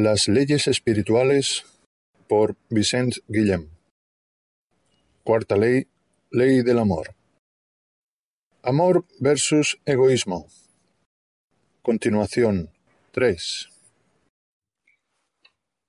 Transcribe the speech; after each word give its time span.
Las 0.00 0.28
leyes 0.28 0.68
espirituales 0.68 1.64
por 2.28 2.56
Vicent 2.70 3.16
Guillem. 3.26 3.68
Cuarta 5.24 5.56
ley, 5.56 5.88
ley 6.30 6.62
del 6.62 6.78
amor. 6.78 7.16
Amor 8.62 9.06
versus 9.18 9.80
egoísmo. 9.84 10.46
Continuación 11.82 12.70
3. 13.10 13.70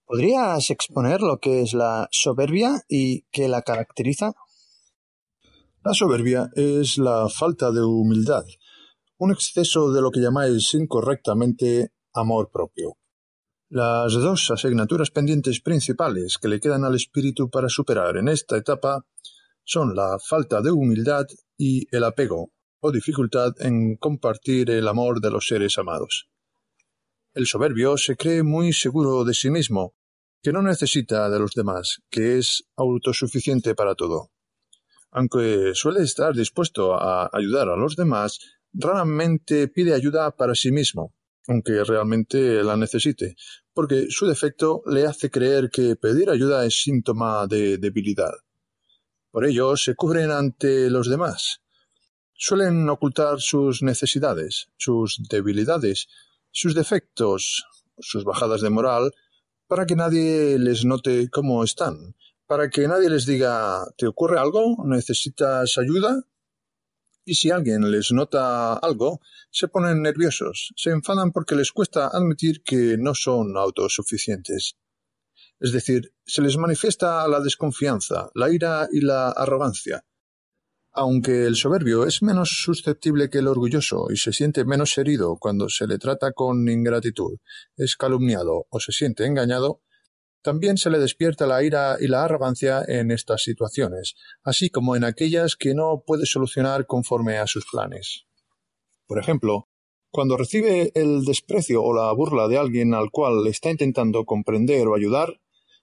¿Podrías 0.07 0.71
exponer 0.71 1.21
lo 1.21 1.37
que 1.37 1.61
es 1.61 1.75
la 1.75 2.07
soberbia 2.09 2.81
y 2.87 3.27
qué 3.29 3.47
la 3.47 3.61
caracteriza? 3.61 4.31
La 5.83 5.93
soberbia 5.93 6.49
es 6.55 6.97
la 6.97 7.29
falta 7.29 7.69
de 7.69 7.83
humildad, 7.83 8.45
un 9.19 9.31
exceso 9.31 9.91
de 9.91 10.01
lo 10.01 10.09
que 10.09 10.19
llamáis 10.19 10.73
incorrectamente 10.73 11.91
amor 12.11 12.49
propio. 12.51 12.95
Las 13.71 14.13
dos 14.13 14.49
asignaturas 14.49 15.11
pendientes 15.11 15.61
principales 15.61 16.39
que 16.41 16.47
le 16.47 16.59
quedan 16.59 16.85
al 16.85 16.95
espíritu 16.95 17.51
para 17.51 17.69
superar 17.69 18.17
en 18.17 18.27
esta 18.27 18.57
etapa 18.57 19.05
son 19.63 19.95
la 19.95 20.17
falta 20.17 20.59
de 20.63 20.71
humildad 20.71 21.27
y 21.55 21.85
el 21.95 22.03
apego 22.03 22.51
o 22.79 22.91
dificultad 22.91 23.51
en 23.59 23.95
compartir 23.97 24.71
el 24.71 24.87
amor 24.87 25.21
de 25.21 25.29
los 25.29 25.45
seres 25.45 25.77
amados. 25.77 26.27
El 27.35 27.45
soberbio 27.45 27.95
se 27.95 28.15
cree 28.15 28.41
muy 28.41 28.73
seguro 28.73 29.23
de 29.23 29.35
sí 29.35 29.51
mismo, 29.51 29.93
que 30.41 30.51
no 30.51 30.63
necesita 30.63 31.29
de 31.29 31.37
los 31.37 31.53
demás, 31.53 31.99
que 32.09 32.39
es 32.39 32.63
autosuficiente 32.75 33.75
para 33.75 33.93
todo. 33.93 34.31
Aunque 35.11 35.73
suele 35.75 36.01
estar 36.01 36.33
dispuesto 36.33 36.95
a 36.95 37.29
ayudar 37.31 37.69
a 37.69 37.77
los 37.77 37.95
demás, 37.95 38.39
raramente 38.73 39.67
pide 39.67 39.93
ayuda 39.93 40.35
para 40.35 40.55
sí 40.55 40.71
mismo, 40.71 41.13
aunque 41.47 41.83
realmente 41.83 42.63
la 42.63 42.77
necesite, 42.77 43.35
porque 43.73 44.07
su 44.09 44.27
defecto 44.27 44.81
le 44.85 45.05
hace 45.05 45.31
creer 45.31 45.69
que 45.69 45.95
pedir 45.95 46.29
ayuda 46.29 46.65
es 46.65 46.81
síntoma 46.81 47.47
de 47.47 47.77
debilidad. 47.77 48.33
Por 49.31 49.45
ello 49.45 49.77
se 49.77 49.95
cubren 49.95 50.31
ante 50.31 50.89
los 50.89 51.09
demás. 51.09 51.61
Suelen 52.33 52.89
ocultar 52.89 53.39
sus 53.41 53.83
necesidades, 53.83 54.69
sus 54.77 55.21
debilidades, 55.29 56.07
sus 56.51 56.73
defectos, 56.73 57.65
sus 57.99 58.23
bajadas 58.23 58.61
de 58.61 58.69
moral, 58.69 59.11
para 59.67 59.85
que 59.85 59.95
nadie 59.95 60.57
les 60.57 60.83
note 60.83 61.29
cómo 61.29 61.63
están, 61.63 62.15
para 62.47 62.69
que 62.69 62.87
nadie 62.87 63.09
les 63.09 63.25
diga 63.25 63.85
¿te 63.97 64.07
ocurre 64.07 64.39
algo? 64.39 64.77
¿Necesitas 64.85 65.77
ayuda? 65.77 66.23
Y 67.29 67.35
si 67.35 67.51
alguien 67.51 67.91
les 67.91 68.11
nota 68.11 68.73
algo, 68.73 69.21
se 69.51 69.67
ponen 69.67 70.01
nerviosos, 70.01 70.73
se 70.75 70.89
enfadan 70.89 71.31
porque 71.31 71.55
les 71.55 71.71
cuesta 71.71 72.07
admitir 72.07 72.63
que 72.63 72.97
no 72.97 73.13
son 73.13 73.55
autosuficientes. 73.55 74.75
Es 75.59 75.71
decir, 75.71 76.13
se 76.25 76.41
les 76.41 76.57
manifiesta 76.57 77.27
la 77.27 77.39
desconfianza, 77.39 78.31
la 78.33 78.49
ira 78.49 78.87
y 78.91 79.01
la 79.01 79.29
arrogancia. 79.29 80.03
Aunque 80.91 81.45
el 81.45 81.55
soberbio 81.55 82.05
es 82.05 82.23
menos 82.23 82.49
susceptible 82.63 83.29
que 83.29 83.37
el 83.37 83.47
orgulloso 83.47 84.07
y 84.09 84.17
se 84.17 84.33
siente 84.33 84.65
menos 84.65 84.97
herido 84.97 85.37
cuando 85.39 85.69
se 85.69 85.85
le 85.85 85.99
trata 85.99 86.31
con 86.31 86.67
ingratitud, 86.67 87.37
es 87.77 87.95
calumniado 87.95 88.65
o 88.71 88.79
se 88.79 88.91
siente 88.91 89.27
engañado, 89.27 89.83
también 90.41 90.77
se 90.77 90.89
le 90.89 90.99
despierta 90.99 91.45
la 91.45 91.63
ira 91.63 91.97
y 91.99 92.07
la 92.07 92.23
arrogancia 92.23 92.83
en 92.87 93.11
estas 93.11 93.43
situaciones, 93.43 94.15
así 94.43 94.69
como 94.69 94.95
en 94.95 95.03
aquellas 95.03 95.55
que 95.55 95.73
no 95.73 96.03
puede 96.05 96.25
solucionar 96.25 96.85
conforme 96.85 97.37
a 97.37 97.47
sus 97.47 97.65
planes. 97.69 98.25
Por 99.05 99.19
ejemplo, 99.19 99.67
cuando 100.11 100.37
recibe 100.37 100.91
el 100.95 101.25
desprecio 101.25 101.83
o 101.83 101.93
la 101.93 102.11
burla 102.13 102.47
de 102.47 102.57
alguien 102.57 102.93
al 102.93 103.11
cual 103.11 103.45
está 103.47 103.69
intentando 103.69 104.25
comprender 104.25 104.87
o 104.87 104.95
ayudar, 104.95 105.39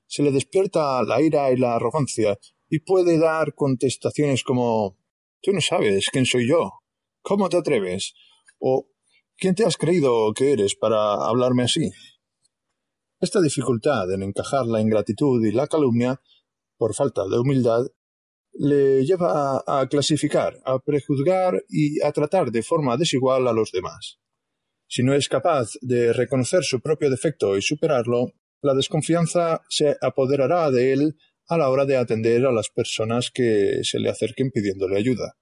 se 0.06 0.22
le 0.22 0.32
despierta 0.32 1.02
la 1.02 1.20
ira 1.20 1.50
y 1.52 1.56
la 1.56 1.76
arrogancia 1.76 2.38
y 2.68 2.80
puede 2.80 3.18
dar 3.18 3.54
contestaciones 3.54 4.42
como 4.42 4.96
Tú 5.46 5.52
no 5.52 5.60
sabes 5.60 6.08
quién 6.10 6.26
soy 6.26 6.48
yo. 6.48 6.72
¿Cómo 7.22 7.48
te 7.48 7.56
atreves? 7.56 8.14
o 8.58 8.88
¿Quién 9.36 9.54
te 9.54 9.64
has 9.64 9.76
creído 9.76 10.32
que 10.34 10.52
eres 10.52 10.74
para 10.74 11.14
hablarme 11.26 11.62
así? 11.62 11.92
Esta 13.18 13.40
dificultad 13.40 14.12
en 14.12 14.22
encajar 14.22 14.66
la 14.66 14.80
ingratitud 14.80 15.44
y 15.44 15.50
la 15.50 15.66
calumnia, 15.66 16.20
por 16.76 16.94
falta 16.94 17.22
de 17.26 17.38
humildad, 17.38 17.86
le 18.52 19.04
lleva 19.04 19.62
a, 19.66 19.86
clasificar, 19.88 20.60
a 20.64 20.78
prejuzgar 20.78 21.64
y 21.68 22.02
a 22.02 22.12
tratar 22.12 22.50
de 22.50 22.62
forma 22.62 22.96
desigual 22.96 23.48
a 23.48 23.52
los 23.52 23.72
demás. 23.72 24.18
Si 24.86 25.02
no 25.02 25.14
es 25.14 25.28
capaz 25.28 25.70
de 25.80 26.12
reconocer 26.12 26.62
su 26.62 26.80
propio 26.80 27.10
defecto 27.10 27.56
y 27.56 27.62
superarlo, 27.62 28.32
la 28.60 28.74
desconfianza 28.74 29.62
se 29.68 29.96
apoderará 30.00 30.70
de 30.70 30.92
él 30.92 31.16
a 31.48 31.56
la 31.56 31.70
hora 31.70 31.86
de 31.86 31.96
atender 31.96 32.44
a 32.44 32.52
las 32.52 32.68
personas 32.68 33.30
que 33.30 33.80
se 33.82 33.98
le 33.98 34.10
acerquen 34.10 34.50
pidiéndole 34.50 34.98
ayuda. 34.98 35.36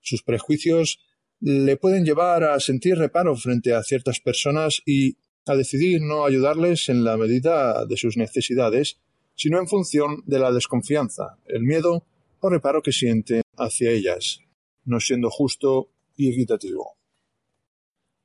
Sus 0.00 0.22
prejuicios 0.22 1.00
le 1.40 1.76
pueden 1.76 2.04
llevar 2.04 2.44
a 2.44 2.60
sentir 2.60 2.96
reparo 2.96 3.34
frente 3.36 3.74
a 3.74 3.82
ciertas 3.82 4.20
personas 4.20 4.80
y 4.86 5.16
a 5.46 5.54
decidir 5.54 6.00
no 6.00 6.24
ayudarles 6.24 6.88
en 6.88 7.04
la 7.04 7.16
medida 7.16 7.84
de 7.86 7.96
sus 7.96 8.16
necesidades, 8.16 8.98
sino 9.34 9.58
en 9.58 9.68
función 9.68 10.22
de 10.26 10.38
la 10.38 10.52
desconfianza, 10.52 11.38
el 11.46 11.62
miedo 11.62 12.04
o 12.40 12.48
reparo 12.48 12.82
que 12.82 12.92
siente 12.92 13.42
hacia 13.56 13.90
ellas, 13.90 14.40
no 14.84 15.00
siendo 15.00 15.30
justo 15.30 15.90
y 16.16 16.30
equitativo. 16.30 16.96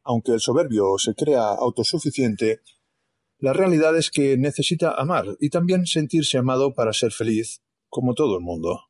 Aunque 0.04 0.34
el 0.34 0.40
soberbio 0.40 0.98
se 0.98 1.16
crea 1.16 1.50
autosuficiente, 1.50 2.62
la 3.40 3.54
realidad 3.54 3.96
es 3.98 4.10
que 4.10 4.38
necesita 4.38 4.92
amar 4.92 5.26
y 5.40 5.50
también 5.50 5.86
sentirse 5.86 6.38
amado 6.38 6.74
para 6.74 6.94
ser 6.94 7.12
feliz, 7.12 7.62
como 7.90 8.16
todo 8.16 8.38
el 8.38 8.44
mundo, 8.44 8.82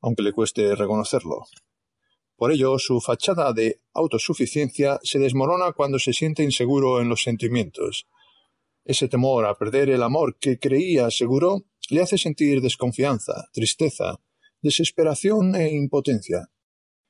aunque 0.00 0.22
le 0.22 0.32
cueste 0.32 0.74
reconocerlo. 0.74 1.44
Por 2.36 2.52
ello, 2.52 2.78
su 2.78 3.00
fachada 3.00 3.52
de 3.52 3.80
autosuficiencia 3.94 4.98
se 5.02 5.18
desmorona 5.18 5.72
cuando 5.72 5.98
se 5.98 6.12
siente 6.12 6.42
inseguro 6.42 7.00
en 7.00 7.08
los 7.08 7.22
sentimientos. 7.22 8.06
Ese 8.84 9.08
temor 9.08 9.46
a 9.46 9.56
perder 9.56 9.90
el 9.90 10.02
amor 10.02 10.36
que 10.38 10.58
creía 10.58 11.10
seguro 11.10 11.64
le 11.90 12.02
hace 12.02 12.18
sentir 12.18 12.60
desconfianza, 12.60 13.48
tristeza, 13.52 14.20
desesperación 14.60 15.54
e 15.54 15.72
impotencia. 15.72 16.50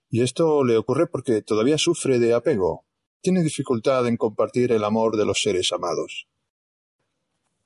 Y 0.09 0.23
esto 0.23 0.65
le 0.65 0.77
ocurre 0.77 1.07
porque 1.09 1.43
todavía 1.43 1.77
sufre 1.77 2.19
de 2.19 2.33
apego, 2.33 2.87
tiene 3.21 3.43
dificultad 3.43 4.07
en 4.07 4.17
compartir 4.17 4.71
el 4.71 4.85
amor 4.85 5.17
de 5.17 5.25
los 5.25 5.43
seres 5.43 5.73
amados. 5.73 6.29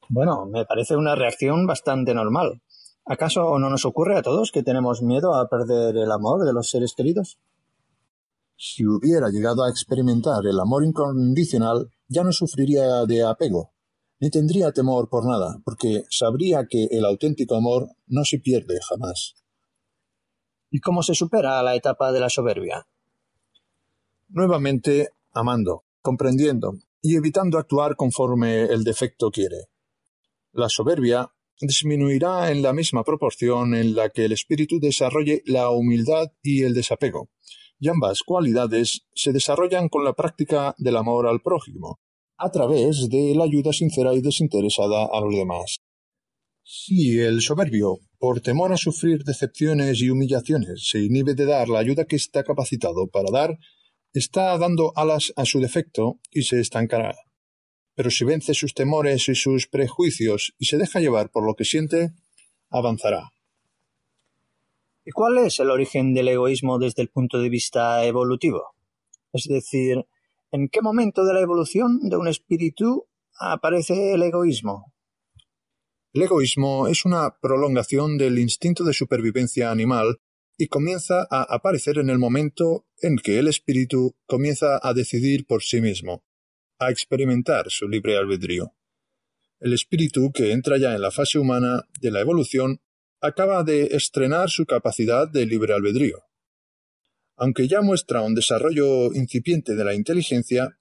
Bueno, 0.09 0.47
me 0.47 0.65
parece 0.65 0.97
una 0.97 1.15
reacción 1.15 1.67
bastante 1.67 2.15
normal. 2.15 2.63
¿Acaso 3.05 3.59
no 3.59 3.71
nos 3.71 3.85
ocurre 3.85 4.17
a 4.17 4.23
todos 4.23 4.53
que 4.53 4.63
tenemos 4.63 5.03
miedo 5.03 5.35
a 5.35 5.49
perder 5.49 5.97
el 5.97 6.11
amor 6.11 6.45
de 6.45 6.53
los 6.53 6.71
seres 6.71 6.95
queridos? 6.95 7.39
Si 8.63 8.85
hubiera 8.85 9.31
llegado 9.31 9.65
a 9.65 9.71
experimentar 9.71 10.47
el 10.47 10.61
amor 10.61 10.85
incondicional, 10.85 11.91
ya 12.09 12.23
no 12.23 12.31
sufriría 12.31 13.07
de 13.07 13.25
apego, 13.25 13.73
ni 14.19 14.29
tendría 14.29 14.71
temor 14.71 15.09
por 15.09 15.25
nada, 15.27 15.63
porque 15.65 16.05
sabría 16.11 16.67
que 16.69 16.85
el 16.91 17.07
auténtico 17.07 17.55
amor 17.55 17.89
no 18.07 18.23
se 18.23 18.39
pierde 18.39 18.79
jamás. 18.87 19.35
¿Y 20.71 20.81
cómo 20.81 21.03
se 21.03 21.15
supera 21.15 21.63
la 21.63 21.75
etapa 21.75 22.13
de 22.13 22.21
la 22.21 22.29
soberbia? 22.29 22.87
Nuevamente 24.29 25.09
amando, 25.33 25.87
comprendiendo 26.03 26.75
y 27.01 27.17
evitando 27.17 27.57
actuar 27.57 27.97
conforme 27.97 28.65
el 28.65 28.85
defecto 28.85 29.31
quiere. 29.31 29.69
La 30.53 30.69
soberbia 30.69 31.33
disminuirá 31.59 32.51
en 32.51 32.61
la 32.61 32.75
misma 32.75 33.05
proporción 33.05 33.75
en 33.75 33.95
la 33.95 34.11
que 34.11 34.27
el 34.27 34.33
espíritu 34.33 34.79
desarrolle 34.79 35.43
la 35.47 35.71
humildad 35.71 36.33
y 36.43 36.65
el 36.65 36.75
desapego, 36.75 37.31
y 37.81 37.89
ambas 37.89 38.23
cualidades 38.23 39.01
se 39.15 39.33
desarrollan 39.33 39.89
con 39.89 40.05
la 40.05 40.13
práctica 40.13 40.75
del 40.79 40.97
amor 40.99 41.27
al 41.27 41.41
prójimo, 41.41 41.99
a 42.37 42.51
través 42.51 43.09
de 43.09 43.35
la 43.35 43.45
ayuda 43.45 43.73
sincera 43.73 44.15
y 44.15 44.21
desinteresada 44.21 45.09
a 45.11 45.21
los 45.21 45.35
demás. 45.35 45.79
Si 46.63 47.19
el 47.19 47.41
soberbio, 47.41 47.99
por 48.19 48.43
temor 48.43 48.73
a 48.73 48.77
sufrir 48.77 49.25
decepciones 49.25 50.01
y 50.03 50.11
humillaciones, 50.11 50.89
se 50.89 51.01
inhibe 51.01 51.35
de 51.35 51.47
dar 51.47 51.69
la 51.69 51.81
ayuda 51.81 52.05
que 52.05 52.17
está 52.17 52.45
capacitado 52.45 53.09
para 53.09 53.31
dar, 53.33 53.59
está 54.13 54.57
dando 54.59 54.93
alas 54.95 55.33
a 55.37 55.47
su 55.47 55.59
defecto 55.59 56.21
y 56.31 56.43
se 56.43 56.61
estancará. 56.61 57.17
Pero 57.95 58.11
si 58.11 58.25
vence 58.25 58.55
sus 58.55 58.75
temores 58.75 59.29
y 59.29 59.35
sus 59.35 59.67
prejuicios 59.67 60.53
y 60.59 60.67
se 60.67 60.77
deja 60.77 61.01
llevar 61.01 61.31
por 61.31 61.47
lo 61.47 61.55
que 61.55 61.65
siente, 61.65 62.13
avanzará. 62.69 63.31
¿Y 65.11 65.13
cuál 65.13 65.39
es 65.39 65.59
el 65.59 65.71
origen 65.71 66.15
del 66.15 66.29
egoísmo 66.29 66.79
desde 66.79 67.03
el 67.03 67.09
punto 67.09 67.41
de 67.41 67.49
vista 67.49 68.05
evolutivo? 68.05 68.77
Es 69.33 69.49
decir, 69.49 70.07
¿en 70.53 70.69
qué 70.69 70.83
momento 70.83 71.25
de 71.25 71.35
la 71.35 71.41
evolución 71.41 71.99
de 72.09 72.17
un 72.17 72.29
espíritu 72.29 73.09
aparece 73.37 74.15
el 74.15 74.23
egoísmo? 74.23 74.95
El 76.13 76.23
egoísmo 76.23 76.87
es 76.87 77.05
una 77.05 77.37
prolongación 77.43 78.19
del 78.19 78.39
instinto 78.39 78.85
de 78.85 78.93
supervivencia 78.93 79.73
animal 79.73 80.21
y 80.57 80.69
comienza 80.69 81.27
a 81.29 81.43
aparecer 81.43 81.99
en 81.99 82.09
el 82.09 82.21
momento 82.21 82.87
en 83.03 83.17
que 83.17 83.41
el 83.41 83.49
espíritu 83.49 84.15
comienza 84.27 84.79
a 84.81 84.95
decidir 84.95 85.45
por 85.45 85.65
sí 85.65 85.81
mismo, 85.81 86.23
a 86.79 86.93
experimentar 86.93 87.65
su 87.69 87.89
libre 87.89 88.17
albedrío. 88.17 88.77
El 89.59 89.73
espíritu 89.73 90.31
que 90.33 90.53
entra 90.53 90.79
ya 90.79 90.95
en 90.95 91.03
la 91.03 91.11
fase 91.11 91.41
humana 91.41 91.89
de 92.01 92.13
la 92.13 92.21
evolución 92.21 92.81
acaba 93.21 93.65
de 93.65 93.89
estrenar 93.93 94.51
su 94.51 94.65
capacidad 94.67 95.29
de 95.29 95.47
libre 95.47 95.75
albedrío. 95.75 96.23
Aunque 97.37 97.69
ya 97.69 97.81
muestra 97.81 98.23
un 98.23 98.35
desarrollo 98.35 99.15
incipiente 99.15 99.75
de 99.75 99.85
la 99.85 99.95
inteligencia, 99.95 100.79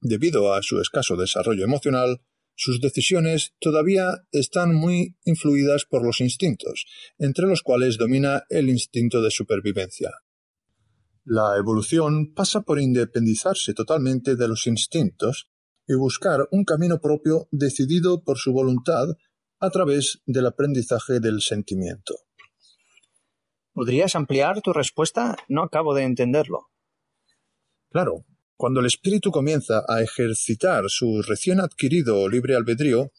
debido 0.00 0.54
a 0.54 0.62
su 0.62 0.80
escaso 0.80 1.16
desarrollo 1.16 1.64
emocional, 1.64 2.20
sus 2.54 2.80
decisiones 2.80 3.54
todavía 3.60 4.26
están 4.32 4.74
muy 4.74 5.16
influidas 5.24 5.84
por 5.84 6.04
los 6.04 6.20
instintos, 6.20 6.86
entre 7.18 7.46
los 7.46 7.62
cuales 7.62 7.98
domina 7.98 8.44
el 8.48 8.70
instinto 8.70 9.20
de 9.20 9.30
supervivencia. 9.30 10.10
La 11.24 11.56
evolución 11.58 12.32
pasa 12.32 12.62
por 12.62 12.80
independizarse 12.80 13.74
totalmente 13.74 14.36
de 14.36 14.48
los 14.48 14.66
instintos 14.66 15.50
y 15.86 15.94
buscar 15.94 16.48
un 16.50 16.64
camino 16.64 17.00
propio 17.00 17.48
decidido 17.50 18.22
por 18.22 18.38
su 18.38 18.52
voluntad 18.52 19.08
a 19.58 19.70
través 19.70 20.20
del 20.26 20.46
aprendizaje 20.46 21.20
del 21.20 21.40
sentimiento. 21.40 22.14
¿Podrías 23.72 24.14
ampliar 24.14 24.62
tu 24.62 24.72
respuesta? 24.72 25.36
No 25.48 25.62
acabo 25.62 25.94
de 25.94 26.04
entenderlo. 26.04 26.68
Claro, 27.90 28.24
cuando 28.56 28.80
el 28.80 28.86
espíritu 28.86 29.30
comienza 29.30 29.84
a 29.86 30.02
ejercitar 30.02 30.84
su 30.88 31.22
recién 31.22 31.60
adquirido 31.60 32.28
libre 32.28 32.56
albedrío, 32.56 33.12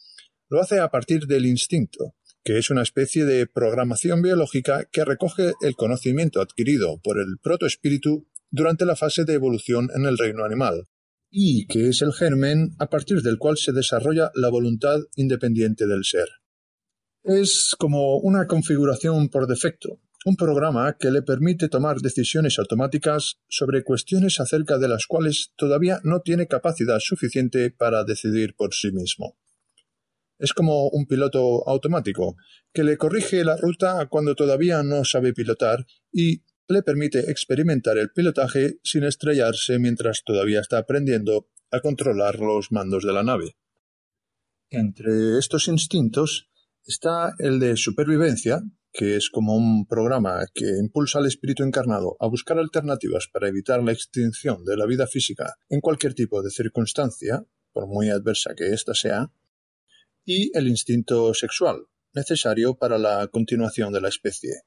lo 0.49 0.59
hace 0.59 0.79
a 0.79 0.89
partir 0.89 1.27
del 1.27 1.45
instinto, 1.45 2.15
que 2.43 2.57
es 2.57 2.69
una 2.69 2.81
especie 2.81 3.25
de 3.25 3.45
programación 3.45 4.21
biológica 4.21 4.85
que 4.91 5.05
recoge 5.05 5.53
el 5.61 5.75
conocimiento 5.75 6.41
adquirido 6.41 6.99
por 7.03 7.19
el 7.19 7.37
protoespíritu 7.41 8.27
durante 8.49 8.85
la 8.85 8.95
fase 8.95 9.25
de 9.25 9.33
evolución 9.33 9.89
en 9.93 10.05
el 10.05 10.17
reino 10.17 10.43
animal, 10.43 10.87
y 11.39 11.67
que 11.67 11.89
es 11.89 12.01
el 12.01 12.13
germen 12.13 12.71
a 12.79 12.89
partir 12.89 13.21
del 13.21 13.37
cual 13.37 13.57
se 13.57 13.71
desarrolla 13.71 14.31
la 14.33 14.49
voluntad 14.49 15.01
independiente 15.15 15.85
del 15.85 16.03
ser. 16.03 16.27
Es 17.23 17.75
como 17.77 18.17
una 18.17 18.47
configuración 18.47 19.29
por 19.29 19.45
defecto, 19.45 19.99
un 20.25 20.35
programa 20.35 20.97
que 20.99 21.11
le 21.11 21.21
permite 21.21 21.69
tomar 21.69 21.97
decisiones 21.97 22.57
automáticas 22.57 23.35
sobre 23.47 23.83
cuestiones 23.83 24.39
acerca 24.39 24.79
de 24.79 24.87
las 24.87 25.05
cuales 25.05 25.51
todavía 25.55 25.99
no 26.03 26.21
tiene 26.21 26.47
capacidad 26.47 26.97
suficiente 26.99 27.69
para 27.69 28.03
decidir 28.03 28.55
por 28.55 28.73
sí 28.73 28.91
mismo. 28.91 29.37
Es 30.39 30.53
como 30.53 30.87
un 30.89 31.05
piloto 31.05 31.69
automático, 31.69 32.35
que 32.73 32.83
le 32.83 32.97
corrige 32.97 33.43
la 33.43 33.57
ruta 33.57 34.07
cuando 34.09 34.33
todavía 34.33 34.81
no 34.81 35.05
sabe 35.05 35.33
pilotar 35.33 35.85
y 36.11 36.41
le 36.67 36.81
permite 36.81 37.31
experimentar 37.31 37.97
el 37.97 38.11
pilotaje 38.11 38.79
sin 38.83 39.03
estrellarse 39.03 39.79
mientras 39.79 40.23
todavía 40.23 40.59
está 40.59 40.79
aprendiendo 40.79 41.47
a 41.71 41.79
controlar 41.79 42.39
los 42.39 42.71
mandos 42.71 43.03
de 43.03 43.13
la 43.13 43.23
nave. 43.23 43.55
Entre 44.69 45.37
estos 45.39 45.67
instintos 45.67 46.49
está 46.85 47.33
el 47.39 47.59
de 47.59 47.77
supervivencia, 47.77 48.61
que 48.91 49.15
es 49.15 49.29
como 49.29 49.55
un 49.55 49.85
programa 49.85 50.45
que 50.53 50.65
impulsa 50.79 51.19
al 51.19 51.27
espíritu 51.27 51.63
encarnado 51.63 52.17
a 52.19 52.27
buscar 52.27 52.57
alternativas 52.57 53.27
para 53.31 53.47
evitar 53.47 53.83
la 53.83 53.91
extinción 53.91 54.65
de 54.65 54.75
la 54.75 54.85
vida 54.85 55.07
física 55.07 55.55
en 55.69 55.81
cualquier 55.81 56.13
tipo 56.15 56.41
de 56.41 56.49
circunstancia, 56.49 57.45
por 57.71 57.87
muy 57.87 58.09
adversa 58.09 58.55
que 58.55 58.73
ésta 58.73 58.93
sea, 58.93 59.31
y 60.25 60.51
el 60.57 60.67
instinto 60.67 61.33
sexual, 61.33 61.85
necesario 62.13 62.75
para 62.75 62.97
la 62.97 63.27
continuación 63.27 63.93
de 63.93 64.01
la 64.01 64.09
especie. 64.09 64.63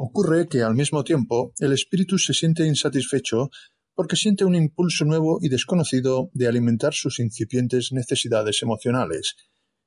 Ocurre 0.00 0.46
que 0.46 0.62
al 0.62 0.76
mismo 0.76 1.02
tiempo 1.02 1.52
el 1.58 1.72
espíritu 1.72 2.18
se 2.18 2.32
siente 2.32 2.64
insatisfecho 2.64 3.50
porque 3.96 4.14
siente 4.14 4.44
un 4.44 4.54
impulso 4.54 5.04
nuevo 5.04 5.40
y 5.42 5.48
desconocido 5.48 6.30
de 6.34 6.46
alimentar 6.46 6.94
sus 6.94 7.18
incipientes 7.18 7.90
necesidades 7.90 8.62
emocionales, 8.62 9.34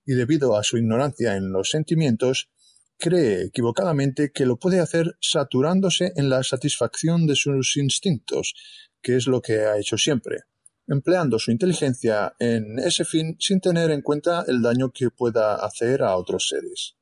y 0.05 0.11
debido 0.15 0.57
a 0.57 0.63
su 0.63 0.77
ignorancia 0.77 1.37
en 1.37 1.53
los 1.53 1.69
sentimientos, 1.69 2.49
cree 2.97 3.43
equivocadamente 3.43 4.33
que 4.33 4.45
lo 4.45 4.57
puede 4.57 4.81
hacer 4.81 5.15
saturándose 5.21 6.11
en 6.17 6.29
la 6.29 6.43
satisfacción 6.43 7.25
de 7.25 7.37
sus 7.37 7.77
instintos, 7.77 8.53
que 9.01 9.15
es 9.15 9.27
lo 9.27 9.41
que 9.41 9.61
ha 9.61 9.77
hecho 9.77 9.97
siempre, 9.97 10.39
empleando 10.87 11.39
su 11.39 11.51
inteligencia 11.51 12.35
en 12.37 12.79
ese 12.79 13.05
fin 13.05 13.37
sin 13.39 13.61
tener 13.61 13.91
en 13.91 14.01
cuenta 14.01 14.43
el 14.45 14.61
daño 14.61 14.91
que 14.91 15.09
pueda 15.09 15.55
hacer 15.55 16.03
a 16.03 16.17
otros 16.17 16.49
seres. 16.49 16.97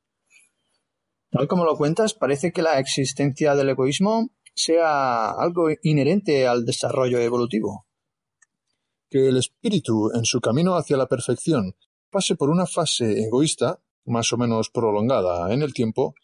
Tal 1.30 1.46
como 1.46 1.64
lo 1.64 1.76
cuentas, 1.76 2.14
parece 2.14 2.50
que 2.50 2.62
la 2.62 2.80
existencia 2.80 3.54
del 3.54 3.68
egoísmo 3.68 4.30
sea 4.54 5.30
algo 5.30 5.68
inherente 5.82 6.48
al 6.48 6.64
desarrollo 6.64 7.20
evolutivo. 7.20 7.86
Que 9.08 9.28
el 9.28 9.36
espíritu, 9.36 10.10
en 10.12 10.24
su 10.24 10.40
camino 10.40 10.74
hacia 10.74 10.96
la 10.96 11.06
perfección, 11.06 11.76
pase 12.10 12.34
por 12.34 12.50
una 12.50 12.66
fase 12.66 13.22
egoísta 13.22 13.80
más 14.06 14.32
o 14.32 14.36
menos 14.36 14.70
prolongada 14.70 15.52
en 15.54 15.62
el 15.62 15.72
tiempo, 15.72 16.14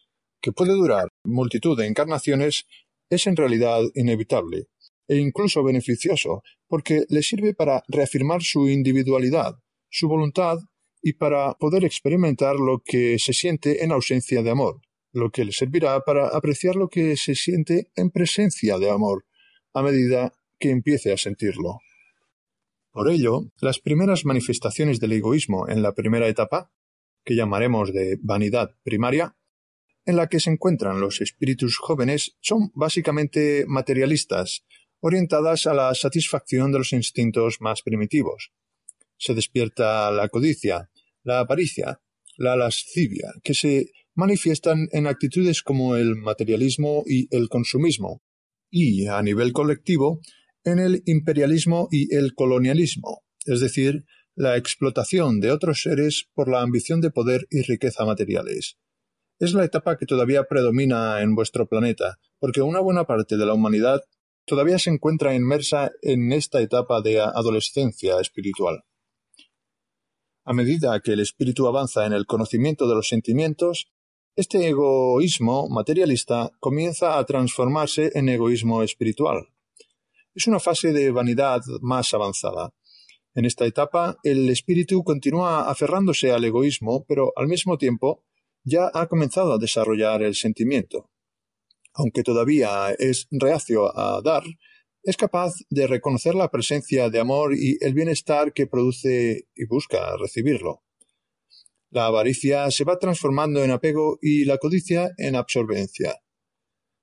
que 0.41 0.53
puede 0.53 0.73
durar 0.73 1.09
multitud 1.25 1.79
de 1.79 1.87
encarnaciones, 1.87 2.67
es 3.09 3.27
en 3.27 3.37
realidad 3.37 3.83
inevitable 3.95 4.69
e 5.09 5.19
incluso 5.19 5.63
beneficioso, 5.63 6.43
porque 6.67 7.05
le 7.09 7.23
sirve 7.23 7.55
para 7.55 7.85
reafirmar 7.87 8.43
su 8.43 8.69
individualidad, 8.69 9.55
su 9.89 10.09
voluntad 10.09 10.59
y 11.01 11.13
para 11.13 11.55
poder 11.55 11.85
experimentar 11.85 12.57
lo 12.57 12.83
que 12.85 13.19
se 13.21 13.33
siente 13.33 13.85
en 13.85 13.93
ausencia 13.93 14.43
de 14.43 14.51
amor, 14.51 14.81
lo 15.17 15.31
que 15.31 15.45
le 15.45 15.53
servirá 15.53 16.01
para 16.01 16.29
apreciar 16.29 16.77
lo 16.77 16.89
que 16.89 17.17
se 17.17 17.35
siente 17.35 17.91
en 17.97 18.11
presencia 18.11 18.79
de 18.79 18.91
amor, 18.91 19.25
a 19.73 19.83
medida 19.83 20.35
que 20.59 20.71
empiece 20.71 21.13
a 21.13 21.17
sentirlo. 21.17 21.79
Por 22.93 23.11
ello, 23.11 23.51
las 23.61 23.79
primeras 23.79 24.25
manifestaciones 24.25 25.01
del 25.01 25.13
egoísmo 25.13 25.69
en 25.69 25.83
la 25.83 25.95
primera 25.95 26.29
etapa 26.29 26.71
que 27.25 27.35
llamaremos 27.35 27.93
de 27.93 28.19
vanidad 28.21 28.77
primaria, 28.83 29.37
en 30.05 30.17
la 30.17 30.29
que 30.29 30.39
se 30.39 30.51
encuentran 30.51 31.01
los 31.01 31.21
espíritus 31.21 31.79
jóvenes, 31.79 32.37
son 32.41 32.71
básicamente 32.75 33.65
materialistas, 33.67 34.65
orientadas 35.01 35.67
a 35.67 35.75
la 35.75 35.95
satisfacción 35.95 36.73
de 36.73 36.79
los 36.79 36.93
instintos 36.93 37.57
más 37.61 37.83
primitivos. 37.83 38.53
Se 39.17 39.35
despierta 39.35 40.11
la 40.11 40.29
codicia, 40.29 40.91
la 41.23 41.41
avaricia, 41.41 42.01
la 42.37 42.55
lascivia, 42.55 43.33
que 43.43 43.55
se 43.55 43.91
manifiestan 44.17 44.89
en 44.91 45.07
actitudes 45.07 45.63
como 45.63 45.95
el 45.95 46.17
materialismo 46.17 47.05
y 47.07 47.29
el 47.35 47.49
consumismo, 47.49 48.23
y, 48.71 49.07
a 49.07 49.23
nivel 49.23 49.53
colectivo, 49.53 50.21
en 50.65 50.81
el 50.81 51.03
imperialismo 51.07 51.89
y 51.93 52.13
el 52.15 52.35
colonialismo, 52.35 53.23
es 53.45 53.61
decir, 53.61 54.05
la 54.35 54.57
explotación 54.57 55.41
de 55.41 55.53
otros 55.53 55.83
seres 55.83 56.29
por 56.35 56.51
la 56.51 56.63
ambición 56.63 57.01
de 57.01 57.11
poder 57.11 57.47
y 57.51 57.63
riqueza 57.63 58.05
materiales. 58.05 58.77
Es 59.39 59.53
la 59.53 59.65
etapa 59.65 59.97
que 59.97 60.07
todavía 60.07 60.45
predomina 60.45 61.21
en 61.21 61.35
vuestro 61.35 61.69
planeta, 61.69 62.19
porque 62.39 62.63
una 62.63 62.81
buena 62.81 63.05
parte 63.05 63.37
de 63.37 63.47
la 63.47 63.55
humanidad 63.55 64.01
todavía 64.47 64.79
se 64.79 64.91
encuentra 64.91 65.35
inmersa 65.35 65.93
en 66.03 66.33
esta 66.33 66.61
etapa 66.61 67.03
de 67.03 67.21
adolescencia 67.21 68.19
espiritual. 68.19 68.83
A 70.45 70.53
medida 70.53 71.01
que 71.01 71.13
el 71.13 71.21
espíritu 71.21 71.67
avanza 71.67 72.07
en 72.07 72.13
el 72.13 72.25
conocimiento 72.25 72.89
de 72.89 72.95
los 72.95 73.09
sentimientos, 73.09 73.91
este 74.37 74.69
egoísmo 74.69 75.69
materialista 75.69 76.53
comienza 76.61 77.19
a 77.19 77.25
transformarse 77.25 78.13
en 78.15 78.29
egoísmo 78.29 78.83
espiritual. 78.83 79.49
Es 80.35 80.47
una 80.47 80.61
fase 80.61 80.93
de 80.93 81.11
vanidad 81.11 81.63
más 81.81 82.15
avanzada, 82.15 82.73
en 83.37 83.45
esta 83.45 83.67
etapa, 83.67 84.17
el 84.23 84.49
espíritu 84.49 85.05
continúa 85.05 85.71
aferrándose 85.71 86.33
al 86.33 86.43
egoísmo, 86.47 87.05
pero 87.05 87.35
al 87.37 87.49
mismo 87.49 87.77
tiempo 87.77 88.25
ya 88.65 88.91
ha 88.95 89.09
comenzado 89.09 89.53
a 89.53 89.59
desarrollar 89.59 90.23
el 90.23 90.35
sentimiento. 90.35 91.11
Aunque 91.93 92.23
todavía 92.23 92.93
es 92.99 93.29
reacio 93.31 93.95
a 93.95 94.23
dar, 94.23 94.43
es 95.03 95.19
capaz 95.19 95.53
de 95.69 95.87
reconocer 95.87 96.35
la 96.35 96.51
presencia 96.51 97.11
de 97.11 97.21
amor 97.21 97.55
y 97.55 97.77
el 97.83 97.93
bienestar 97.93 98.55
que 98.55 98.67
produce 98.67 99.49
y 99.55 99.67
busca 99.67 100.17
recibirlo. 100.17 100.86
La 101.91 102.07
avaricia 102.07 102.71
se 102.71 102.85
va 102.85 102.99
transformando 102.99 103.63
en 103.63 103.71
apego 103.71 104.19
y 104.21 104.45
la 104.45 104.59
codicia 104.59 105.11
en 105.17 105.37
absorbencia. 105.37 106.21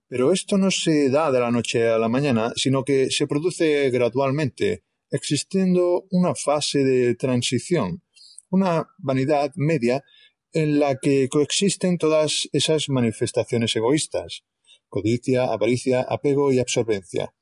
Pero 0.07 0.31
esto 0.31 0.57
no 0.57 0.69
se 0.69 1.09
da 1.09 1.31
de 1.31 1.39
la 1.39 1.51
noche 1.51 1.89
a 1.89 1.97
la 1.97 2.09
mañana, 2.09 2.51
sino 2.55 2.83
que 2.83 3.09
se 3.09 3.25
produce 3.25 3.89
gradualmente, 3.89 4.83
existiendo 5.09 6.05
una 6.11 6.35
fase 6.35 6.83
de 6.83 7.15
transición, 7.15 8.03
una 8.49 8.87
vanidad 8.97 9.51
media 9.55 10.03
en 10.51 10.79
la 10.79 10.97
que 10.99 11.29
coexisten 11.29 11.97
todas 11.97 12.47
esas 12.51 12.89
manifestaciones 12.89 13.75
egoístas, 13.75 14.43
codicia, 14.87 15.45
avaricia, 15.45 16.01
apego 16.01 16.51
y 16.51 16.59
absorbencia, 16.59 17.33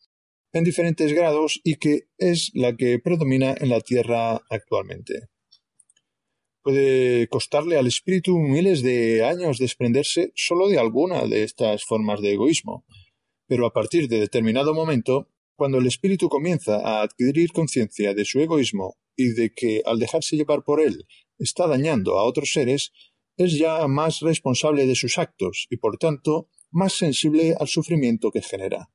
en 0.54 0.64
diferentes 0.64 1.12
grados 1.12 1.60
y 1.64 1.76
que 1.76 2.08
es 2.18 2.52
la 2.54 2.76
que 2.78 3.00
predomina 3.00 3.54
en 3.60 3.70
la 3.70 3.82
Tierra 3.82 4.42
actualmente. 4.50 5.31
Puede 6.64 7.28
costarle 7.28 7.78
al 7.78 7.88
espíritu 7.88 8.38
miles 8.38 8.84
de 8.84 9.24
años 9.24 9.58
desprenderse 9.58 10.32
solo 10.36 10.68
de 10.68 10.78
alguna 10.78 11.26
de 11.26 11.44
estas 11.44 11.84
formas 11.84 12.22
de 12.22 12.34
egoísmo, 12.34 12.86
pero 13.48 13.66
a 13.66 13.74
partir 13.74 14.08
de 14.08 14.20
determinado 14.20 14.74
momento 14.74 15.28
cuando 15.56 15.80
el 15.80 15.88
espíritu 15.88 16.30
comienza 16.30 16.78
a 16.78 17.02
adquirir 17.02 17.52
conciencia 17.52 18.14
de 18.14 18.26
su 18.26 18.40
egoísmo 18.40 18.98
y 19.16 19.34
de 19.34 19.54
que 19.54 19.82
al 19.86 20.00
dejarse 20.00 20.36
llevar 20.36 20.64
por 20.64 20.82
él 20.82 21.06
está 21.38 21.68
dañando 21.68 22.18
a 22.18 22.24
otros 22.24 22.52
seres, 22.52 22.92
es 23.38 23.58
ya 23.58 23.88
más 23.88 24.20
responsable 24.20 24.86
de 24.86 24.96
sus 24.96 25.18
actos 25.18 25.68
y 25.70 25.78
por 25.78 25.98
tanto 25.98 26.50
más 26.70 26.94
sensible 26.94 27.56
al 27.60 27.68
sufrimiento 27.68 28.32
que 28.32 28.42
genera. 28.42 28.92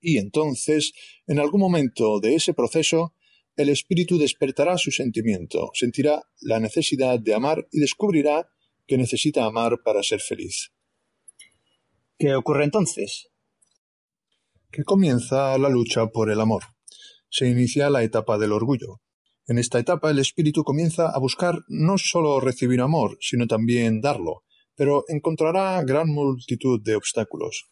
Y 0.00 0.18
entonces, 0.18 0.92
en 1.26 1.38
algún 1.38 1.60
momento 1.60 2.20
de 2.20 2.34
ese 2.34 2.54
proceso, 2.54 3.14
el 3.56 3.70
espíritu 3.70 4.18
despertará 4.18 4.76
su 4.76 4.90
sentimiento, 4.90 5.70
sentirá 5.72 6.22
la 6.40 6.60
necesidad 6.60 7.18
de 7.18 7.34
amar 7.34 7.66
y 7.72 7.80
descubrirá 7.80 8.48
que 8.86 8.98
necesita 8.98 9.44
amar 9.44 9.82
para 9.82 10.02
ser 10.02 10.20
feliz. 10.20 10.72
¿Qué 12.18 12.34
ocurre 12.34 12.64
entonces? 12.64 13.28
Que 14.70 14.84
comienza 14.84 15.56
la 15.58 15.68
lucha 15.68 16.06
por 16.06 16.30
el 16.30 16.40
amor. 16.40 16.62
Se 17.30 17.48
inicia 17.48 17.90
la 17.90 18.02
etapa 18.02 18.38
del 18.38 18.52
orgullo. 18.52 19.00
En 19.48 19.58
esta 19.58 19.78
etapa 19.78 20.10
el 20.10 20.18
espíritu 20.18 20.64
comienza 20.64 21.10
a 21.10 21.18
buscar 21.18 21.60
no 21.68 21.98
sólo 21.98 22.40
recibir 22.40 22.80
amor, 22.80 23.16
sino 23.20 23.46
también 23.46 24.00
darlo, 24.00 24.42
pero 24.74 25.04
encontrará 25.08 25.82
gran 25.82 26.08
multitud 26.08 26.80
de 26.82 26.96
obstáculos. 26.96 27.68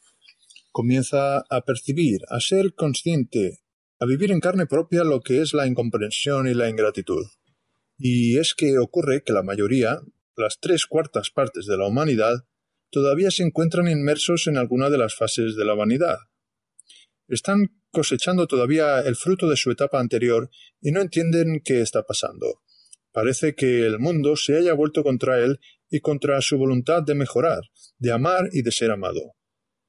Comienza 0.72 1.38
a 1.38 1.60
percibir, 1.62 2.20
a 2.28 2.40
ser 2.40 2.74
consciente, 2.74 3.63
a 3.98 4.06
vivir 4.06 4.32
en 4.32 4.40
carne 4.40 4.66
propia 4.66 5.04
lo 5.04 5.20
que 5.20 5.40
es 5.40 5.54
la 5.54 5.66
incomprensión 5.66 6.48
y 6.48 6.54
la 6.54 6.68
ingratitud. 6.68 7.24
Y 7.96 8.38
es 8.38 8.54
que 8.54 8.78
ocurre 8.78 9.22
que 9.22 9.32
la 9.32 9.42
mayoría, 9.42 10.00
las 10.36 10.58
tres 10.60 10.86
cuartas 10.86 11.30
partes 11.30 11.66
de 11.66 11.76
la 11.76 11.86
humanidad, 11.86 12.44
todavía 12.90 13.30
se 13.30 13.42
encuentran 13.42 13.88
inmersos 13.88 14.46
en 14.46 14.56
alguna 14.56 14.90
de 14.90 14.98
las 14.98 15.14
fases 15.14 15.56
de 15.56 15.64
la 15.64 15.74
vanidad. 15.74 16.18
Están 17.28 17.68
cosechando 17.90 18.46
todavía 18.46 19.00
el 19.00 19.16
fruto 19.16 19.48
de 19.48 19.56
su 19.56 19.70
etapa 19.70 20.00
anterior 20.00 20.50
y 20.80 20.90
no 20.90 21.00
entienden 21.00 21.60
qué 21.64 21.80
está 21.80 22.02
pasando. 22.02 22.60
Parece 23.12 23.54
que 23.54 23.86
el 23.86 23.98
mundo 24.00 24.36
se 24.36 24.56
haya 24.56 24.74
vuelto 24.74 25.04
contra 25.04 25.38
él 25.38 25.60
y 25.88 26.00
contra 26.00 26.40
su 26.40 26.58
voluntad 26.58 27.02
de 27.04 27.14
mejorar, 27.14 27.62
de 27.98 28.12
amar 28.12 28.48
y 28.52 28.62
de 28.62 28.72
ser 28.72 28.90
amado. 28.90 29.34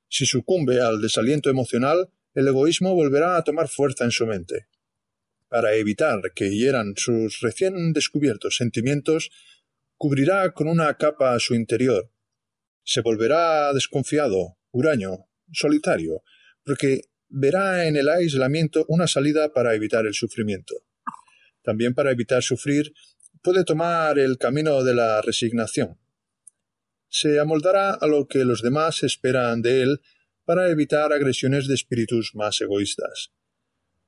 Si 0.08 0.26
sucumbe 0.26 0.80
al 0.80 1.02
desaliento 1.02 1.50
emocional, 1.50 2.10
el 2.36 2.48
egoísmo 2.48 2.94
volverá 2.94 3.38
a 3.38 3.44
tomar 3.44 3.68
fuerza 3.68 4.04
en 4.04 4.12
su 4.12 4.28
mente. 4.28 4.68
Para 5.48 5.74
evitar 5.74 6.22
que 6.36 6.52
hieran 6.52 6.94
sus 6.96 7.40
recién 7.40 7.94
descubiertos 7.94 8.58
sentimientos, 8.58 9.32
cubrirá 9.98 10.52
con 10.52 10.68
una 10.68 10.96
capa 10.98 11.34
a 11.34 11.40
su 11.40 11.56
interior, 11.56 12.12
se 12.86 13.02
volverá 13.02 13.74
desconfiado, 13.74 14.58
huraño, 14.70 15.26
solitario, 15.52 16.22
porque 16.64 17.02
verá 17.30 17.88
en 17.88 17.96
el 17.96 18.08
aislamiento 18.10 18.86
una 18.88 19.08
salida 19.08 19.52
para 19.52 19.74
evitar 19.74 20.06
el 20.06 20.14
sufrimiento. 20.14 20.76
También 21.64 21.96
para 21.96 22.12
evitar 22.12 22.44
sufrir 22.44 22.94
puede 23.42 23.64
tomar 23.64 24.20
el 24.20 24.38
camino 24.38 24.84
de 24.84 24.94
la 24.94 25.22
resignación. 25.22 25.98
Se 27.10 27.40
amoldará 27.40 27.92
a 27.96 28.06
lo 28.06 28.28
que 28.28 28.46
los 28.46 28.62
demás 28.62 29.02
esperan 29.02 29.64
de 29.64 29.82
él 29.82 30.02
para 30.46 30.70
evitar 30.70 31.12
agresiones 31.12 31.68
de 31.68 31.74
espíritus 31.74 32.32
más 32.34 32.62
egoístas. 32.62 33.32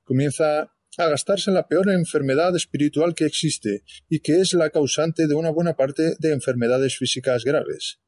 Comienza 0.04 0.72
a 0.96 1.08
gastarse 1.08 1.50
en 1.50 1.54
la 1.54 1.68
peor 1.68 1.90
enfermedad 1.90 2.56
espiritual 2.56 3.14
que 3.14 3.26
existe 3.26 3.82
y 4.08 4.20
que 4.20 4.40
es 4.40 4.54
la 4.54 4.70
causante 4.70 5.26
de 5.26 5.34
una 5.34 5.50
buena 5.50 5.76
parte 5.76 6.14
de 6.18 6.32
enfermedades 6.32 6.96
físicas 6.96 7.44
graves 7.44 8.00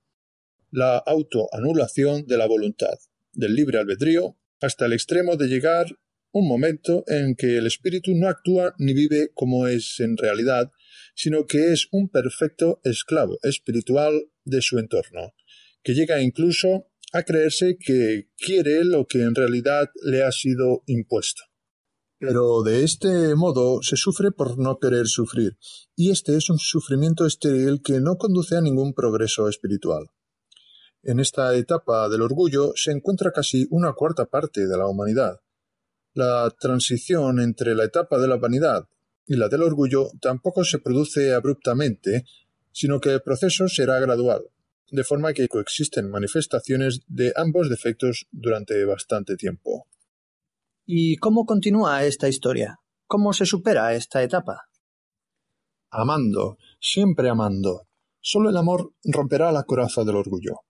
la 0.71 0.99
autoanulación 0.99 2.27
de 2.27 2.37
la 2.37 2.47
voluntad, 2.47 2.99
del 3.33 3.55
libre 3.55 3.79
albedrío, 3.79 4.37
hasta 4.61 4.87
el 4.87 4.93
extremo 4.93 5.37
de 5.37 5.49
llegar 5.49 5.87
un 6.33 6.47
momento 6.47 7.03
en 7.09 7.35
que 7.35 7.57
el 7.57 7.67
espíritu 7.67 8.15
no 8.15 8.29
actúa 8.29 8.75
ni 8.79 8.93
vive 8.93 9.31
como 9.35 9.67
es 9.67 9.99
en 9.99 10.17
realidad, 10.17 10.71
sino 11.15 11.47
que 11.47 11.73
es 11.73 11.89
un 11.91 12.09
perfecto 12.09 12.81
esclavo 12.85 13.39
espiritual 13.43 14.31
de 14.45 14.63
su 14.63 14.79
entorno, 14.79 15.35
que 15.83 15.95
llega 15.95 16.23
incluso 16.23 16.90
a 17.13 17.23
creerse 17.23 17.77
que 17.79 18.29
quiere 18.37 18.85
lo 18.85 19.07
que 19.07 19.23
en 19.23 19.35
realidad 19.35 19.91
le 20.03 20.23
ha 20.23 20.33
sido 20.33 20.83
impuesto. 20.87 21.43
Pero 22.19 22.63
de 22.63 22.85
este 22.85 23.35
modo 23.35 23.83
se 23.83 23.97
sufre 23.97 24.31
por 24.31 24.59
no 24.59 24.79
querer 24.79 25.07
sufrir, 25.07 25.57
y 25.97 26.11
este 26.11 26.37
es 26.37 26.51
un 26.51 26.59
sufrimiento 26.59 27.27
estéril 27.27 27.81
que 27.83 28.01
no 28.01 28.17
conduce 28.17 28.57
a 28.57 28.61
ningún 28.61 28.93
progreso 28.93 29.49
espiritual. 29.49 30.11
En 31.03 31.19
esta 31.19 31.55
etapa 31.55 32.11
del 32.11 32.21
orgullo 32.21 32.73
se 32.77 32.91
encuentra 32.91 33.33
casi 33.33 33.67
una 33.71 33.95
cuarta 33.95 34.27
parte 34.27 34.67
de 34.67 34.77
la 34.77 34.87
humanidad. 34.87 35.41
La 36.13 36.55
transición 36.61 37.41
entre 37.41 37.75
la 37.75 37.85
etapa 37.85 38.19
de 38.19 38.29
la 38.29 38.37
vanidad 38.37 38.87
y 39.27 39.37
la 39.37 39.49
del 39.49 39.63
orgullo 39.63 40.11
tampoco 40.21 40.63
se 40.63 40.79
produce 40.79 41.33
abruptamente, 41.33 42.27
sino 42.71 43.01
que 43.01 43.15
el 43.15 43.23
proceso 43.23 43.67
será 43.67 43.99
gradual, 43.99 44.43
de 44.91 45.05
forma 45.05 45.33
que 45.33 45.49
coexisten 45.49 46.11
manifestaciones 46.11 47.01
de 47.07 47.33
ambos 47.37 47.69
defectos 47.69 48.27
durante 48.31 48.85
bastante 48.85 49.37
tiempo. 49.37 49.87
¿Y 50.87 51.17
cómo 51.17 51.47
continúa 51.47 52.05
esta 52.05 52.29
historia? 52.29 52.81
¿Cómo 53.07 53.33
se 53.33 53.47
supera 53.47 53.95
esta 53.95 54.23
etapa? 54.23 54.69
Amando, 55.91 56.59
siempre 56.81 57.29
amando. 57.29 57.89
Solo 58.21 58.51
el 58.51 58.57
amor 58.57 58.93
romperá 59.05 59.51
la 59.53 59.65
coraza 59.65 60.05
del 60.05 60.17
orgullo. 60.17 60.61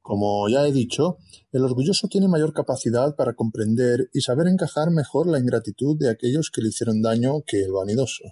Como 0.00 0.48
ya 0.50 0.66
he 0.66 0.72
dicho, 0.72 1.16
el 1.50 1.64
orgulloso 1.64 2.08
tiene 2.08 2.28
mayor 2.28 2.52
capacidad 2.52 3.16
para 3.16 3.32
comprender 3.32 4.10
y 4.12 4.20
saber 4.20 4.48
encajar 4.48 4.90
mejor 4.90 5.26
la 5.26 5.38
ingratitud 5.38 5.96
de 5.98 6.10
aquellos 6.10 6.50
que 6.50 6.60
le 6.60 6.68
hicieron 6.68 7.00
daño 7.00 7.42
que 7.46 7.62
el 7.62 7.72
vanidoso, 7.72 8.24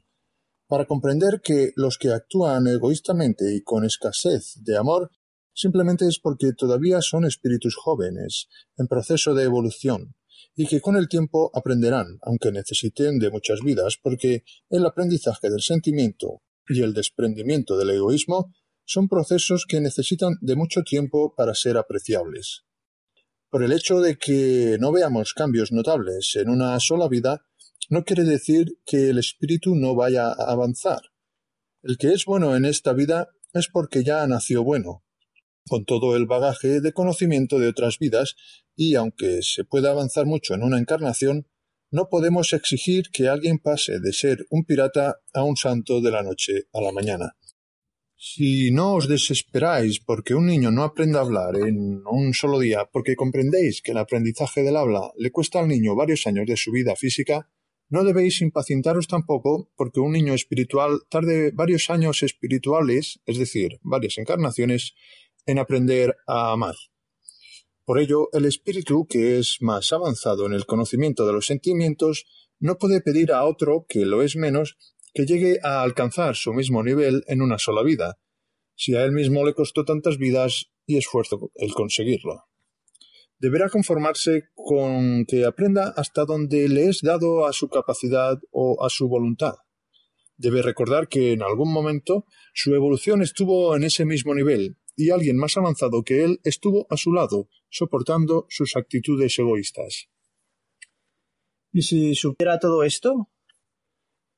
para 0.72 0.86
comprender 0.86 1.42
que 1.44 1.72
los 1.76 1.98
que 1.98 2.12
actúan 2.12 2.66
egoístamente 2.66 3.54
y 3.54 3.60
con 3.60 3.84
escasez 3.84 4.54
de 4.64 4.78
amor 4.78 5.10
simplemente 5.52 6.06
es 6.06 6.18
porque 6.18 6.54
todavía 6.56 7.02
son 7.02 7.26
espíritus 7.26 7.76
jóvenes, 7.76 8.48
en 8.78 8.86
proceso 8.86 9.34
de 9.34 9.44
evolución, 9.44 10.14
y 10.56 10.66
que 10.66 10.80
con 10.80 10.96
el 10.96 11.08
tiempo 11.10 11.50
aprenderán, 11.52 12.18
aunque 12.22 12.52
necesiten 12.52 13.18
de 13.18 13.30
muchas 13.30 13.60
vidas, 13.60 13.98
porque 14.02 14.44
el 14.70 14.86
aprendizaje 14.86 15.50
del 15.50 15.60
sentimiento 15.60 16.40
y 16.66 16.80
el 16.80 16.94
desprendimiento 16.94 17.76
del 17.76 17.90
egoísmo 17.90 18.54
son 18.86 19.08
procesos 19.08 19.66
que 19.68 19.78
necesitan 19.82 20.38
de 20.40 20.56
mucho 20.56 20.84
tiempo 20.84 21.34
para 21.36 21.54
ser 21.54 21.76
apreciables. 21.76 22.62
Por 23.50 23.62
el 23.62 23.74
hecho 23.74 24.00
de 24.00 24.16
que 24.16 24.78
no 24.80 24.90
veamos 24.90 25.34
cambios 25.34 25.70
notables 25.70 26.32
en 26.36 26.48
una 26.48 26.80
sola 26.80 27.08
vida, 27.08 27.42
no 27.88 28.04
quiere 28.04 28.24
decir 28.24 28.78
que 28.84 29.10
el 29.10 29.18
espíritu 29.18 29.74
no 29.74 29.94
vaya 29.94 30.28
a 30.28 30.52
avanzar. 30.52 31.00
El 31.82 31.98
que 31.98 32.12
es 32.12 32.24
bueno 32.24 32.56
en 32.56 32.64
esta 32.64 32.92
vida 32.92 33.28
es 33.52 33.68
porque 33.68 34.04
ya 34.04 34.26
nació 34.26 34.62
bueno, 34.62 35.04
con 35.66 35.84
todo 35.84 36.16
el 36.16 36.26
bagaje 36.26 36.80
de 36.80 36.92
conocimiento 36.92 37.58
de 37.58 37.68
otras 37.68 37.98
vidas, 37.98 38.36
y 38.76 38.94
aunque 38.94 39.42
se 39.42 39.64
pueda 39.64 39.90
avanzar 39.90 40.26
mucho 40.26 40.54
en 40.54 40.62
una 40.62 40.78
encarnación, 40.78 41.48
no 41.90 42.08
podemos 42.08 42.52
exigir 42.54 43.10
que 43.12 43.28
alguien 43.28 43.58
pase 43.58 44.00
de 44.00 44.12
ser 44.12 44.46
un 44.48 44.64
pirata 44.64 45.20
a 45.34 45.44
un 45.44 45.56
santo 45.56 46.00
de 46.00 46.10
la 46.10 46.22
noche 46.22 46.64
a 46.72 46.80
la 46.80 46.90
mañana. 46.90 47.36
Si 48.16 48.70
no 48.70 48.94
os 48.94 49.08
desesperáis 49.08 49.98
porque 49.98 50.34
un 50.34 50.46
niño 50.46 50.70
no 50.70 50.84
aprenda 50.84 51.18
a 51.18 51.22
hablar 51.22 51.56
en 51.56 52.02
un 52.06 52.32
solo 52.32 52.60
día, 52.60 52.88
porque 52.90 53.16
comprendéis 53.16 53.82
que 53.82 53.90
el 53.90 53.98
aprendizaje 53.98 54.62
del 54.62 54.76
habla 54.76 55.10
le 55.18 55.32
cuesta 55.32 55.58
al 55.58 55.68
niño 55.68 55.96
varios 55.96 56.26
años 56.26 56.46
de 56.46 56.56
su 56.56 56.70
vida 56.70 56.94
física, 56.96 57.50
no 57.92 58.04
debéis 58.04 58.40
impacientaros 58.40 59.06
tampoco 59.06 59.70
porque 59.76 60.00
un 60.00 60.12
niño 60.12 60.32
espiritual 60.32 61.02
tarde 61.10 61.50
varios 61.52 61.90
años 61.90 62.22
espirituales, 62.22 63.20
es 63.26 63.36
decir, 63.36 63.80
varias 63.82 64.16
encarnaciones, 64.16 64.94
en 65.44 65.58
aprender 65.58 66.16
a 66.26 66.52
amar. 66.52 66.74
Por 67.84 67.98
ello, 67.98 68.30
el 68.32 68.46
espíritu, 68.46 69.06
que 69.06 69.38
es 69.38 69.58
más 69.60 69.92
avanzado 69.92 70.46
en 70.46 70.54
el 70.54 70.64
conocimiento 70.64 71.26
de 71.26 71.34
los 71.34 71.44
sentimientos, 71.44 72.24
no 72.58 72.78
puede 72.78 73.02
pedir 73.02 73.30
a 73.30 73.44
otro, 73.44 73.84
que 73.86 74.06
lo 74.06 74.22
es 74.22 74.36
menos, 74.36 74.78
que 75.12 75.26
llegue 75.26 75.58
a 75.62 75.82
alcanzar 75.82 76.34
su 76.34 76.54
mismo 76.54 76.82
nivel 76.82 77.24
en 77.26 77.42
una 77.42 77.58
sola 77.58 77.82
vida, 77.82 78.18
si 78.74 78.94
a 78.94 79.04
él 79.04 79.12
mismo 79.12 79.44
le 79.44 79.52
costó 79.52 79.84
tantas 79.84 80.16
vidas 80.16 80.70
y 80.86 80.96
esfuerzo 80.96 81.50
el 81.56 81.74
conseguirlo. 81.74 82.44
Deberá 83.42 83.68
conformarse 83.68 84.44
con 84.54 85.24
que 85.26 85.44
aprenda 85.44 85.92
hasta 85.96 86.24
donde 86.24 86.68
le 86.68 86.88
es 86.88 87.00
dado 87.02 87.44
a 87.44 87.52
su 87.52 87.68
capacidad 87.68 88.38
o 88.52 88.84
a 88.84 88.88
su 88.88 89.08
voluntad. 89.08 89.54
Debe 90.36 90.62
recordar 90.62 91.08
que 91.08 91.32
en 91.32 91.42
algún 91.42 91.72
momento 91.72 92.24
su 92.54 92.72
evolución 92.72 93.20
estuvo 93.20 93.74
en 93.74 93.82
ese 93.82 94.04
mismo 94.04 94.32
nivel 94.32 94.78
y 94.94 95.10
alguien 95.10 95.36
más 95.36 95.56
avanzado 95.56 96.04
que 96.04 96.22
él 96.22 96.40
estuvo 96.44 96.86
a 96.88 96.96
su 96.96 97.12
lado, 97.12 97.48
soportando 97.68 98.46
sus 98.48 98.76
actitudes 98.76 99.36
egoístas. 99.36 100.06
¿Y 101.72 101.82
si 101.82 102.14
supiera 102.14 102.60
todo 102.60 102.84
esto? 102.84 103.32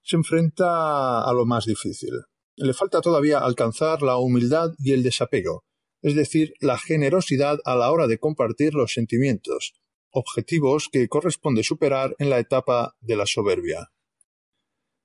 se 0.04 0.16
enfrenta 0.16 1.24
a 1.24 1.32
lo 1.32 1.46
más 1.46 1.64
difícil. 1.64 2.12
Le 2.56 2.74
falta 2.74 3.00
todavía 3.00 3.38
alcanzar 3.38 4.02
la 4.02 4.18
humildad 4.18 4.70
y 4.78 4.92
el 4.92 5.02
desapego, 5.02 5.64
es 6.04 6.14
decir, 6.14 6.52
la 6.60 6.76
generosidad 6.76 7.60
a 7.64 7.74
la 7.76 7.90
hora 7.90 8.06
de 8.06 8.18
compartir 8.18 8.74
los 8.74 8.92
sentimientos, 8.92 9.72
objetivos 10.10 10.90
que 10.92 11.08
corresponde 11.08 11.64
superar 11.64 12.14
en 12.18 12.28
la 12.28 12.38
etapa 12.38 12.94
de 13.00 13.16
la 13.16 13.24
soberbia. 13.24 13.90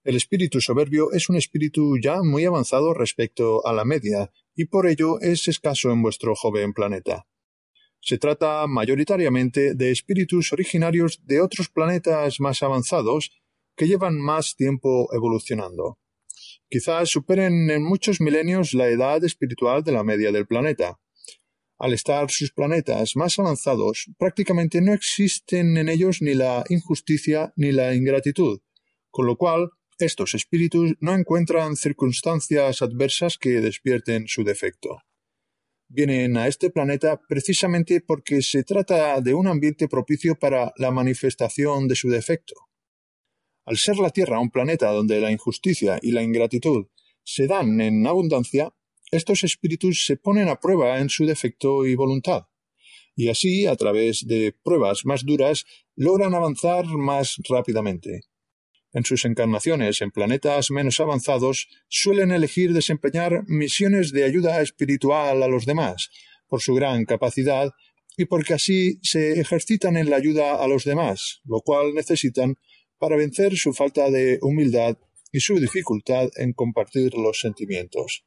El 0.03 0.17
espíritu 0.17 0.59
soberbio 0.59 1.13
es 1.13 1.29
un 1.29 1.37
espíritu 1.37 1.97
ya 2.03 2.21
muy 2.21 2.43
avanzado 2.43 2.93
respecto 2.93 3.65
a 3.65 3.71
la 3.71 3.85
media, 3.85 4.29
y 4.55 4.65
por 4.65 4.87
ello 4.87 5.21
es 5.21 5.47
escaso 5.47 5.89
en 5.91 6.01
vuestro 6.01 6.35
joven 6.35 6.73
planeta. 6.73 7.25
Se 8.01 8.17
trata 8.17 8.67
mayoritariamente 8.67 9.75
de 9.75 9.91
espíritus 9.91 10.51
originarios 10.51 11.21
de 11.25 11.39
otros 11.39 11.69
planetas 11.69 12.41
más 12.41 12.61
avanzados 12.61 13.31
que 13.77 13.87
llevan 13.87 14.19
más 14.19 14.57
tiempo 14.57 15.07
evolucionando. 15.13 15.97
Quizás 16.69 17.09
superen 17.09 17.69
en 17.69 17.83
muchos 17.83 18.21
milenios 18.21 18.73
la 18.73 18.87
edad 18.87 19.23
espiritual 19.23 19.83
de 19.83 19.91
la 19.91 20.03
media 20.03 20.31
del 20.31 20.45
planeta. 20.45 20.99
Al 21.77 21.93
estar 21.93 22.29
sus 22.29 22.51
planetas 22.51 23.15
más 23.15 23.39
avanzados, 23.39 24.11
prácticamente 24.17 24.81
no 24.81 24.93
existen 24.93 25.77
en 25.77 25.87
ellos 25.87 26.21
ni 26.21 26.33
la 26.33 26.63
injusticia 26.69 27.53
ni 27.55 27.71
la 27.71 27.95
ingratitud, 27.95 28.59
con 29.09 29.25
lo 29.25 29.37
cual 29.37 29.69
estos 29.97 30.33
espíritus 30.33 30.93
no 30.99 31.13
encuentran 31.13 31.75
circunstancias 31.75 32.81
adversas 32.81 33.37
que 33.37 33.61
despierten 33.61 34.27
su 34.27 34.43
defecto. 34.43 35.01
Vienen 35.87 36.37
a 36.37 36.47
este 36.47 36.69
planeta 36.69 37.19
precisamente 37.27 37.99
porque 37.99 38.41
se 38.41 38.63
trata 38.63 39.19
de 39.21 39.33
un 39.33 39.47
ambiente 39.47 39.87
propicio 39.87 40.35
para 40.37 40.71
la 40.77 40.91
manifestación 40.91 41.87
de 41.87 41.95
su 41.95 42.09
defecto. 42.09 42.68
Al 43.69 43.77
ser 43.77 43.97
la 43.97 44.09
Tierra 44.09 44.39
un 44.39 44.49
planeta 44.49 44.89
donde 44.89 45.21
la 45.21 45.31
injusticia 45.31 45.99
y 46.01 46.09
la 46.11 46.23
ingratitud 46.23 46.87
se 47.23 47.45
dan 47.45 47.79
en 47.81 48.07
abundancia, 48.07 48.73
estos 49.11 49.43
espíritus 49.43 50.07
se 50.07 50.17
ponen 50.17 50.49
a 50.49 50.59
prueba 50.59 50.97
en 50.97 51.07
su 51.09 51.23
defecto 51.27 51.85
y 51.85 51.93
voluntad, 51.93 52.47
y 53.15 53.29
así, 53.29 53.67
a 53.67 53.75
través 53.75 54.25
de 54.25 54.55
pruebas 54.63 55.05
más 55.05 55.23
duras, 55.23 55.65
logran 55.95 56.33
avanzar 56.33 56.87
más 56.87 57.35
rápidamente. 57.47 58.21
En 58.91 59.05
sus 59.05 59.23
encarnaciones 59.23 60.01
en 60.01 60.09
planetas 60.09 60.71
menos 60.71 60.99
avanzados 60.99 61.67
suelen 61.89 62.31
elegir 62.31 62.73
desempeñar 62.73 63.43
misiones 63.45 64.11
de 64.11 64.23
ayuda 64.23 64.63
espiritual 64.63 65.43
a 65.43 65.47
los 65.47 65.67
demás, 65.67 66.09
por 66.47 66.59
su 66.63 66.73
gran 66.73 67.05
capacidad 67.05 67.69
y 68.17 68.25
porque 68.25 68.55
así 68.55 68.97
se 69.03 69.39
ejercitan 69.39 69.95
en 69.95 70.09
la 70.09 70.15
ayuda 70.15 70.55
a 70.55 70.67
los 70.67 70.85
demás, 70.85 71.41
lo 71.45 71.61
cual 71.61 71.93
necesitan 71.93 72.55
para 72.99 73.15
vencer 73.15 73.55
su 73.55 73.73
falta 73.73 74.11
de 74.11 74.39
humildad 74.41 74.97
y 75.31 75.39
su 75.39 75.59
dificultad 75.59 76.29
en 76.37 76.53
compartir 76.53 77.15
los 77.15 77.39
sentimientos. 77.39 78.25